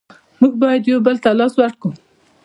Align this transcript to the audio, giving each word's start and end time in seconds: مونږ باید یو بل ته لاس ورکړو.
مونږ 0.39 0.53
باید 0.61 0.81
یو 0.91 0.99
بل 1.05 1.15
ته 1.23 1.29
لاس 1.39 1.53
ورکړو. 1.57 1.91